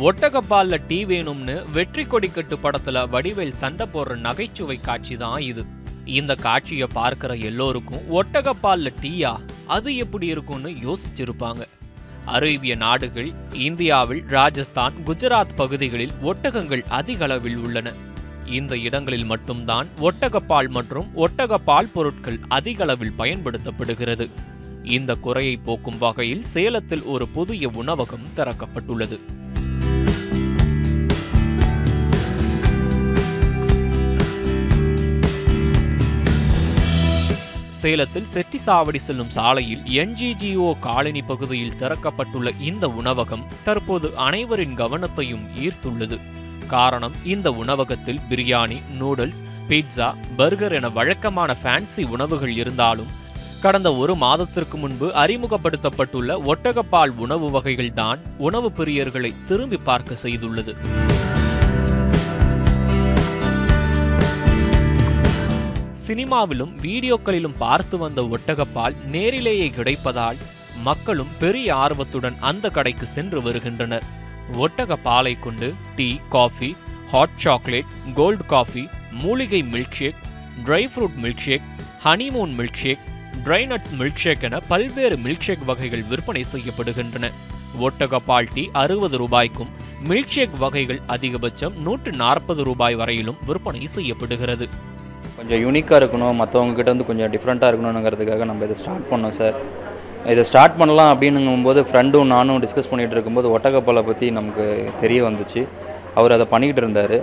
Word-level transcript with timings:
ஒட்டகப்பால்ல 0.00 0.80
tea 0.88 1.04
வேணும்னு 1.04 1.70
வெற்றி 1.70 2.04
கொடிக்கட்டு 2.04 2.56
படத்துல 2.62 3.02
வடிவேல் 3.08 3.50
சண்டை 3.50 3.86
போடுற 3.92 4.16
நகைச்சுவை 4.16 4.80
காட்சி 4.80 5.16
தான் 5.16 5.40
இது. 5.40 5.64
இந்த 6.04 6.34
காட்சியை 6.34 6.88
பார்க்கிற 6.92 7.34
எல்லோருக்கும் 7.34 8.02
ஒட்டகப்பால்ல 8.10 8.92
டீயா? 9.02 9.40
அது 9.66 9.96
எப்படி 9.96 10.26
இருக்கும்னு 10.26 10.70
யோசிச்சிருப்பாங்க. 10.70 11.62
அரேபிய 12.24 12.74
நாடுகள் 12.74 13.32
இந்தியாவில் 13.52 14.22
ராஜஸ்தான் 14.26 14.94
குஜராத் 15.06 15.56
பகுதிகளில் 15.56 16.12
ஒட்டகங்கள் 16.22 16.84
அதிக 16.88 17.24
அளவில் 17.24 17.56
உள்ளன. 17.56 17.92
இந்த 18.44 18.76
இடங்களில் 18.76 19.24
மட்டும்தான் 19.24 19.86
ஒட்டகப்பால் 20.00 20.68
மற்றும் 20.68 21.08
ஒட்டகப்பால் 21.16 21.92
பொருட்கள் 21.92 22.38
அதிக 22.48 22.82
அளவில் 22.82 23.16
பயன்படுத்தப்படுகிறது. 23.18 24.28
இந்த 24.82 25.14
குறையை 25.14 25.56
போக்கும் 25.56 25.98
வகையில் 25.98 26.44
சேலத்தில் 26.44 27.02
ஒரு 27.02 27.28
புதிய 27.28 27.70
உணவகம் 27.74 28.28
திறக்கப்பட்டுள்ளது. 28.36 29.18
சேலத்தில் 37.80 38.30
செட்டி 38.34 38.58
சாவடி 38.66 38.96
செல்லும் 38.96 39.30
சாலையில் 39.30 39.82
என்ஜிஜிஓ 40.02 40.78
காலனி 40.80 41.22
பகுதியில் 41.22 41.76
திறக்கப்பட்டுள்ள 41.78 42.50
இந்த 42.60 42.88
உணவகம் 42.88 43.44
தற்போது 43.64 44.08
அனைவரின் 44.16 44.76
கவனத்தையும் 44.78 45.44
ஈர்த்துள்ளது. 45.64 46.18
காரணம் 46.68 47.14
இந்த 47.24 47.52
உணவகத்தில் 47.52 48.20
பிரியாணி 48.30 48.78
நூடுல்ஸ் 48.98 49.42
பீட்சா 49.68 50.08
பர்கர் 50.36 50.72
என 50.72 50.88
வழக்கமான 50.88 51.56
ஃபேன்சி 51.62 52.04
உணவுகள் 52.08 52.54
இருந்தாலும் 52.54 53.12
கடந்த 53.62 53.94
ஒரு 53.94 54.14
மாதத்திற்கு 54.14 54.76
முன்பு 54.78 55.06
அறிமுகப்படுத்தப்பட்டுள்ள 55.22 56.32
ஒட்டகப்பால் 56.52 57.14
உணவு 57.16 57.48
வகைகள்தான் 57.50 58.18
உணவு 58.38 58.70
பிரியர்களை 58.76 59.32
திரும்பி 59.48 59.76
பார்க்க 59.76 60.16
செய்துள்ளது. 60.22 60.74
சினிமாவிலும் 66.06 66.72
வீடியோக்களிலும் 66.84 67.56
பார்த்து 67.58 67.98
வந்த 67.98 68.22
ஒட்டகப்பால் 68.22 68.96
நேரிலேயே 69.04 69.68
கிடைப்பதால் 69.68 70.38
மக்களும் 70.82 71.32
பெரிய 71.38 71.68
ஆர்வத்துடன் 71.74 72.36
அந்த 72.40 72.68
கடைக்கு 72.68 73.06
சென்று 73.06 73.42
வருகின்றனர். 73.42 74.06
ஒட்டக 74.64 74.96
பாலை 75.02 75.34
கொண்டு 75.40 75.74
tea 75.96 76.08
coffee 76.28 76.76
hot 77.10 77.36
chocolate 77.36 77.92
cold 78.14 78.46
coffee 78.46 78.88
மூலிகை 79.10 79.62
milk 79.62 79.98
shake 80.00 80.20
dry 80.64 80.82
fruit 80.92 81.16
milk 81.22 81.44
shake 81.46 81.66
honeymoon 82.04 82.52
milk 82.58 82.80
shake 82.82 83.04
dry 83.44 83.62
nuts 83.72 83.94
milk 83.98 84.22
shake 84.24 84.42
என 84.42 84.58
பல்வேறு 84.58 85.16
மில்க் 85.16 85.46
ஷேக் 85.48 85.64
வகைகள் 85.64 86.02
விற்பனை 86.02 86.44
செய்யப்படுகின்றன. 86.52 87.30
ஒட்டக 87.80 88.16
பால் 88.16 88.52
டீ 88.54 88.68
அறுபது 88.72 89.16
ரூபாய்க்கும் 89.16 89.72
மில்க் 90.08 90.34
ஷேக் 90.36 90.58
வகைகள் 90.58 91.00
அதிகபட்சம் 91.08 91.74
நூற்று 91.86 92.12
நாற்பது 92.12 92.64
ரூபாய் 92.64 92.94
வரையிலும் 92.94 93.42
விற்பனை 93.46 93.86
செய்யப்படுகிறது. 93.86 94.68
கொஞ்சம் 95.38 95.60
யூனிக்காக 95.64 95.98
இருக்கணும் 96.00 96.38
மற்றவங்ககிட்ட 96.40 96.90
வந்து 96.92 97.06
கொஞ்சம் 97.08 97.30
டிஃப்ரெண்ட்டாக 97.32 97.70
இருக்கணுங்கிறதுக்காக 97.70 98.44
நம்ம 98.50 98.64
இதை 98.66 98.76
ஸ்டார்ட் 98.82 99.08
பண்ணோம் 99.10 99.34
சார் 99.38 99.56
இதை 100.32 100.42
ஸ்டார்ட் 100.48 100.78
பண்ணலாம் 100.78 101.10
அப்படின்னுங்கும்போது 101.12 101.80
ஃப்ரெண்டும் 101.88 102.30
நானும் 102.34 102.60
டிஸ்கஸ் 102.62 102.88
பண்ணிகிட்டு 102.90 103.16
இருக்கும்போது 103.16 103.48
ஒட்டகப்பாலை 103.56 104.02
பற்றி 104.06 104.26
நமக்கு 104.38 104.64
தெரிய 105.02 105.20
வந்துச்சு. 105.26 105.60
அவர் 106.18 106.34
அதை 106.36 106.46
பண்ணிக்கிட்டு 106.52 106.82
இருந்தார். 106.84 107.16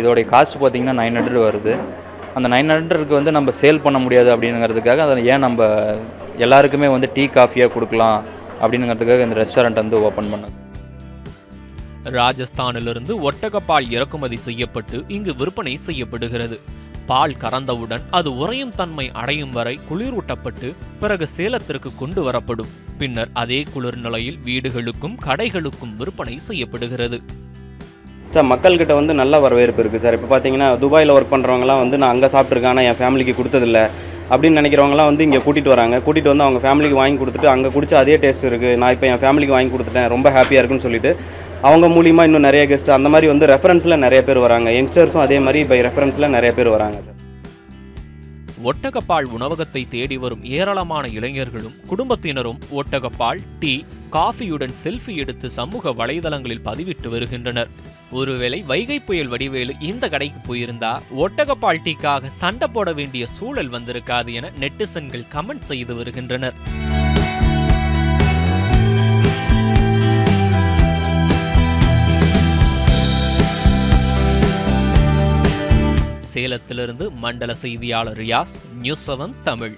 இதோடைய 0.00 0.24
காஸ்ட் 0.32 0.56
பார்த்தீங்கன்னா 0.62 0.94
நைன் 1.00 1.16
ஹண்ட்ரட் 1.18 1.44
வருது. 1.48 1.74
அந்த 2.36 2.46
நைன் 2.54 2.72
ஹண்ட்ரடுக்கு 2.74 3.18
வந்து 3.18 3.34
நம்ம 3.36 3.52
சேல் 3.62 3.84
பண்ண 3.86 3.98
முடியாது 4.04 4.30
அப்படிங்கிறதுக்காக 4.34 5.02
அதை 5.06 5.24
ஏன் 5.32 5.44
நம்ம 5.46 5.68
எல்லாருக்குமே 6.44 6.88
வந்து 6.94 7.10
டீ 7.16 7.24
காஃபியாக 7.36 7.72
கொடுக்கலாம் 7.74 8.18
அப்படிங்கிறதுக்காக 8.62 9.26
இந்த 9.26 9.36
ரெஸ்டாரண்ட் 9.42 9.82
வந்து 9.82 10.00
ஓப்பன் 10.08 10.32
பண்ணோம். 10.34 10.54
ராஜஸ்தானிலிருந்து 12.20 13.12
ஒட்டகப்பால் 13.28 13.86
இறக்குமதி 13.96 14.38
செய்யப்பட்டு 14.48 14.96
இங்கு 15.18 15.34
விற்பனை 15.42 15.76
செய்யப்படுகிறது. 15.88 16.58
பால் 17.10 17.36
கறந்தவுடன் 17.42 18.04
அது 18.18 18.30
உறையும் 18.42 18.74
தன்மை 18.80 19.06
அடையும் 19.22 19.54
வரை 19.58 19.74
குளிரூட்டப்பட்டு 19.88 20.68
பிறகு 21.00 21.26
சேலத்திற்கு 21.36 21.92
கொண்டு 22.00 22.22
வரப்படும். 22.26 22.70
பின்னர் 23.00 23.30
அதே 23.42 23.60
குளிர் 23.74 23.98
நிலையில் 24.04 24.38
வீடுகளுக்கும் 24.48 25.16
கடைகளுக்கும் 25.26 25.94
விற்பனை 26.00 26.34
செய்யப்படுகிறது. 26.48 27.18
சார் 28.34 28.48
மக்கள்கிட்ட 28.52 28.94
வந்து 28.98 29.12
நல்ல 29.20 29.34
வரவேற்பு 29.44 29.80
இருக்குது 29.82 30.02
சார். 30.04 30.16
இப்போ 30.18 30.28
பார்த்தீங்கன்னா 30.30 30.68
துபாயில் 30.84 31.14
ஒர்க் 31.16 31.32
பண்ணுறவங்கலாம் 31.32 31.82
வந்து 31.82 31.96
நான் 32.02 32.12
அங்கே 32.14 32.28
சாப்பிட்ருக்கேன் 32.34 32.72
ஆனால் 32.72 32.86
என் 32.90 32.98
ஃபேமிலிக்கு 33.00 33.34
கொடுத்ததில்ல. 33.40 33.80
அப்படின்னு 34.32 34.58
நினைக்கிறவங்களாம் 34.60 35.08
வந்து 35.10 35.24
இங்கே 35.26 35.40
கூட்டிகிட்டு 35.44 35.72
வராங்க. 35.74 35.96
கூட்டிகிட்டு 36.04 36.32
வந்து 36.32 36.46
அவங்க 36.46 36.60
ஃபேமிலிக்கு 36.64 36.98
வாங்கி 37.00 37.18
கொடுத்துட்டு 37.22 37.50
அங்கே 37.54 37.70
குடிச்ச 37.74 37.94
அதே 38.02 38.14
டேஸ்ட் 38.22 38.46
இருக்குது 38.50 38.78
நான் 38.82 38.94
இப்போ 38.96 39.06
என் 39.10 39.22
ஃபேமிலிக்கு 39.24 39.56
வாங்கி 39.56 39.72
கொடுத்துட்டேன். 39.74 40.08
ரொம்ப 40.14 40.30
ஹாப்பியாக 40.36 40.60
இருக்குன்னு 40.62 40.86
சொல்லிட்டு 40.86 41.12
அவங்க 41.68 41.86
மூலியமாக 41.94 42.28
இன்னும் 42.28 42.46
நிறைய 42.46 42.62
கெஸ்ட் 42.70 42.96
அந்த 42.96 43.08
மாதிரி 43.12 43.26
வந்து 43.30 43.46
ரெஃபரன்ஸில் 43.50 44.02
நிறைய 44.04 44.20
பேர் 44.24 44.40
வராங்க. 44.44 44.68
யங்ஸ்டர்ஸும் 44.78 45.24
அதே 45.26 45.36
மாதிரி 45.44 45.60
பை 45.70 45.78
ரெஃபரன்ஸில் 45.86 46.34
நிறைய 46.36 46.50
பேர் 46.56 46.74
வராங்க 46.76 46.98
சார் 47.06 47.20
ஒட்டகப்பால் 48.70 49.26
உணவகத்தை 49.36 49.82
தேடி 49.94 50.16
வரும் 50.24 50.44
ஏராளமான 50.58 51.04
இளைஞர்களும் 51.18 51.74
குடும்பத்தினரும் 51.90 52.60
ஒட்டகப்பால் 52.80 53.40
டீ 53.62 53.72
காஃபியுடன் 54.16 54.74
செல்ஃபி 54.82 55.14
எடுத்து 55.22 55.46
சமூக 55.58 55.92
வலைதளங்களில் 56.00 56.64
பதிவிட்டு 56.68 57.08
வருகின்றனர். 57.14 57.70
ஒருவேளை 58.20 58.58
வைகை 58.70 58.98
புயல் 59.08 59.30
வடிவேலு 59.34 59.74
இந்த 59.90 60.08
கடைக்கு 60.14 60.40
போயிருந்தா 60.48 60.92
ஒட்டகப்பால் 61.24 61.82
டீக்காக 61.88 62.32
சண்டை 62.42 62.68
போட 62.76 62.92
வேண்டிய 63.00 63.26
சூழல் 63.36 63.72
வந்திருக்காது 63.76 64.32
என 64.40 64.52
நெட்டிசன்கள் 64.64 65.26
கமெண்ட் 65.36 65.68
செய்து 65.70 65.94
வருகின்றனர். 66.00 66.58
மாநிலத்திலிருந்து 76.54 77.06
மண்டல 77.24 77.52
செய்தியாளர் 77.62 78.18
ரியாஸ் 78.22 78.54
நியூஸ் 78.82 79.04
செவன் 79.10 79.34
தமிழ். 79.48 79.74